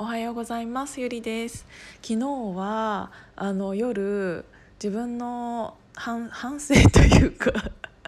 [0.00, 1.00] おはようございます。
[1.00, 1.66] ゆりです。
[2.02, 4.44] 昨日はあの夜
[4.80, 7.50] 自分の反 反省というか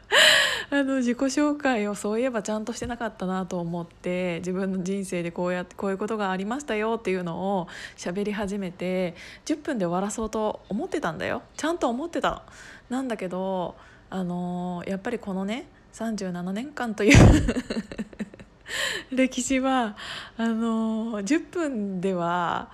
[0.71, 7.67] あの自己紹介をそういえばちゃんとしてなかったなと思って自分の人生でこうやってこういうことがありましたよっていうのを
[7.97, 11.43] 喋り始めて10分で終わらそうと思ってたんだよ。
[11.57, 12.43] ちゃんと思ってたの。
[12.89, 13.75] なんだけど
[14.11, 17.17] あのやっぱりこのね37年間という
[19.11, 19.97] 歴史は
[20.37, 22.71] あの10分では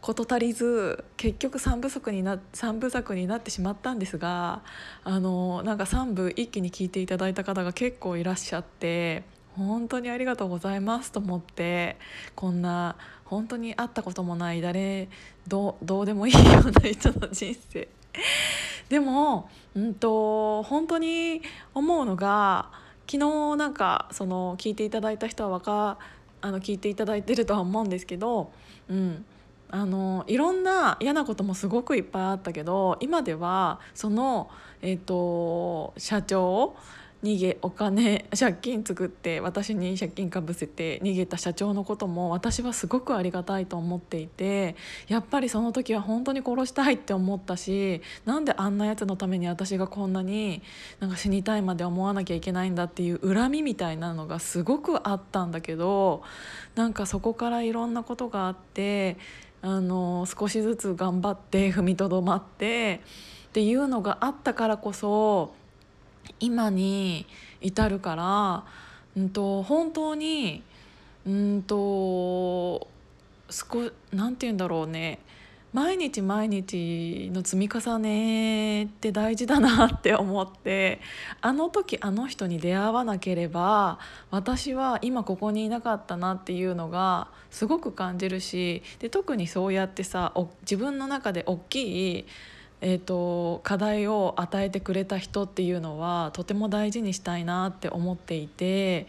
[0.00, 4.62] 事足りず結局3部作にな3部作になってしまったんですが
[5.04, 9.24] あのなんか3部一気に聞いていただいた方が結構いらっしゃって
[9.56, 11.98] 本当にありがとうございますと思って
[12.34, 15.08] こんな本当に会ったこともない誰
[15.46, 17.88] どうでもいいような人の人生。
[18.90, 21.42] でも、うんと、本当に
[21.74, 22.72] 思うのが
[23.10, 25.98] 昨日なんかその聞いていただいた人はわか
[26.40, 28.52] あの聞いていただいてるとは思うんですけど、
[28.88, 29.24] うん、
[29.68, 34.48] あのいろんな嫌なこともすごくいっぱいあったけど今ではその、
[34.80, 36.76] えーと社長
[37.22, 44.74] 逃げお金借金作って私に借金かぶせて逃げた社長のことも私はすごくありがたいと思っていて
[45.08, 50.62] やっぱりその時は本当に殺したいって思ったしなんであんなやつのために私がこんなに
[50.98, 56.22] なんか死にたいまで思わなきゃいけないんだっていう恨みみたいなのがすごくあったんだけど
[56.74, 59.18] なんかそこからいろんなことがあって
[59.60, 63.02] あの少しずつ頑張って踏みとどまって
[63.48, 65.52] っていうのがあったからこそ
[66.38, 67.26] 今に
[67.60, 68.64] 至るから、
[69.16, 70.62] うんと、本当に
[71.26, 72.88] うんと
[73.50, 75.18] 少なんて言うんだろうね。
[75.72, 81.00] 毎日毎日の積み重ねって大事だなって思って
[81.40, 84.00] あの時あの人に出会わなければ
[84.32, 92.26] 私は今ここにいなかったなっていうのがすごく感じるしで特にそうやってさ自分の中で大きい
[92.80, 99.06] えーと、課題を与えてくれた人っていうのはとても大事にしたいなって思っていて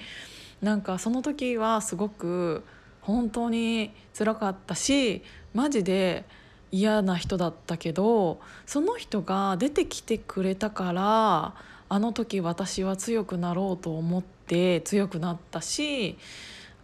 [0.62, 2.64] なんかその時はすごく
[3.02, 5.24] 本当に辛かったし
[5.54, 6.26] マジで
[6.72, 11.54] 嫌な人だったけどその人が出てきてくれたから
[11.90, 16.18] あの時私は強くなろうと思って強くなったし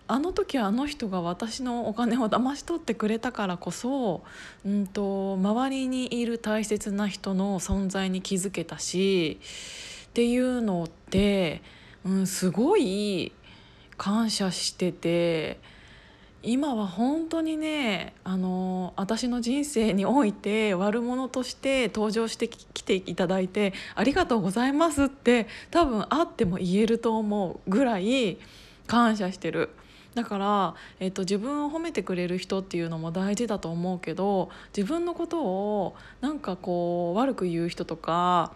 [0.08, 4.24] あの時あの人が私のお金を騙し取ってくれたからこそ、
[4.66, 9.40] うんと、周りにいる大切な人の存在に気づけたし
[10.08, 11.62] っていうのって、
[12.06, 13.34] うん、すごい
[13.98, 15.60] 感謝してて
[16.44, 28.38] 今は本当にねあの私の人生において悪者として登場してきていただいてありがとうございますって多分あっても言えると思うぐらい
[28.86, 29.72] 感謝してる。
[30.18, 38.52] だから、えっと、自分を褒めてくれる人っていうのも大事だと思うけど自分のことをなんかこう悪く言う人とか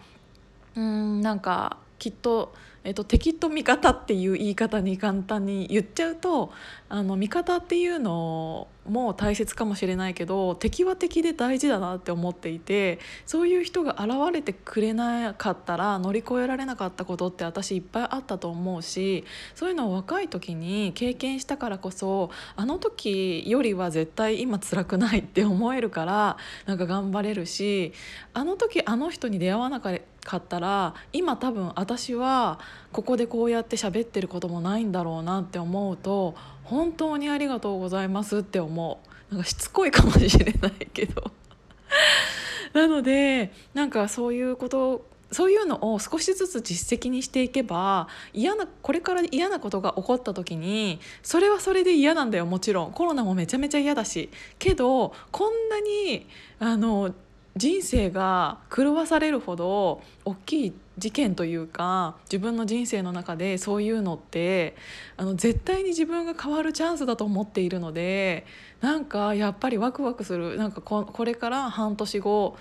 [0.74, 2.52] うんなんかきっと
[2.84, 6.52] えっと、敵と味方っていう言い方に簡単に言っちゃうと
[6.88, 27.92] あの味方っていうのも大切かもしれないけど敵は敵で大事だなって思っていてそういう人が現れてくれなかったら乗り越えられなかったことって私いっぱいあったと思うしそういうのを若い時に経験したからこそあの時よりは絶対今辛くないって思えるからなんか頑張れるし
[28.34, 29.92] あの時あの人に出会わなか
[30.36, 32.58] ったら今多分私は
[32.92, 36.34] ここでこうやって喋ってることもないんだろうなって思うと
[36.64, 39.00] 本当にありがとうございますって思
[39.30, 39.34] う。
[39.34, 41.30] なんかしつこいかもしれないけど。
[42.72, 52.92] なのでなんかそういうことそういうのを少しずつ実績にしていけば嫌なこれから嫌なことが起こった時にそれはそれで嫌なんだよもちろん。
[52.92, 54.30] コロナもめちゃめちゃ嫌だし。
[54.58, 56.26] けどこんなに
[56.58, 57.14] あの
[57.56, 64.76] 人生が狂わされるほど大きい事件というか自分の人生の中でそういうのって
[65.16, 68.46] あの絶対に自分が変わるチャンスだと思っているので
[68.80, 70.56] なんかやっぱりワクワクする。
[70.56, 72.56] なんかここれから半年後、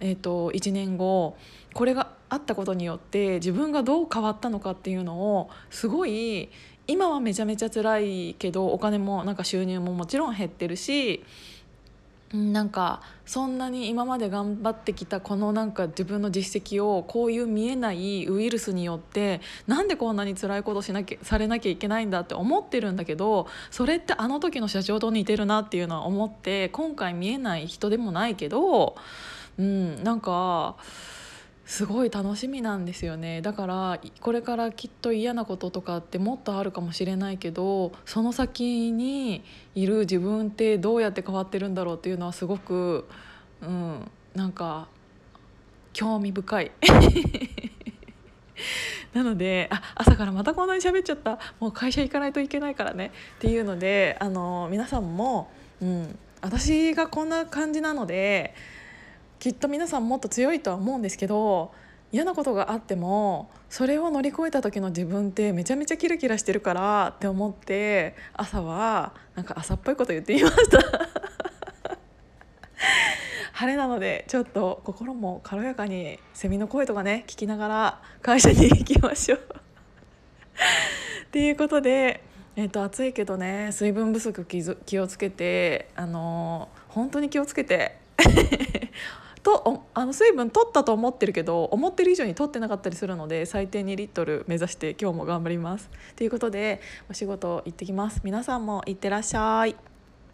[0.00, 1.36] えーと、1年後
[1.72, 6.50] これがあったことによって自分がどう変わったのかっていうのをすごい
[6.86, 11.24] 今はめちゃめちゃ辛いけどお金もなんか収入ももちろん減ってるし
[12.32, 28.96] なんかそんなに今まで頑張ってきたこのなんか自分の実績をこういう見えないウイルスによってなんでこんなに辛いことしなきゃされなきゃいけないんだって思ってるんだけどそれってあの時の社長と似てるなっていうのは思って今回見えない人でもないけど、
[29.58, 30.76] うん、なんか
[31.66, 33.40] すごい楽しみなんですよね。
[33.40, 39.42] だからこれからきっと嫌なこととかってもっとあるかもしれないけどその先に
[39.74, 43.08] いる自分ってどうやって変わってるんだろうっていうのはすごく、
[43.62, 44.88] うん、なんか
[45.92, 46.72] 興味深い。
[49.14, 51.38] なのであ朝からまたこんなに喋っちゃった。
[51.60, 53.12] もう会社行かないといけないからね。
[53.36, 55.50] っていうのであの皆さんも、
[55.80, 58.54] うん、私がこんな感じなので
[59.38, 61.72] きっと皆さんもっと強いとは思うんですけど
[62.14, 70.78] 嫌なことがあってもそれを乗り越えた時の自分ってめちゃめちゃキラキラしてるからって思って朝はなんか朝っぽいこと言ってみました。
[73.52, 79.40] 晴れなのでちょっと心も軽やかにセミの声とかね聞きながら会社に行きましょう。
[81.26, 82.22] っていうことで、
[82.54, 87.96] えー、と暑いけどね水分不足気をつけてあのー、本当に気をつけて。
[89.44, 95.88] とあの水分取ったと思ってるけど思ってる以上に取ってなかったりするので最低2リットル目指して今日も頑張ります。
[96.16, 98.22] ということでお仕事行ってきます。
[98.24, 99.93] 皆さんも行ってらっしゃい。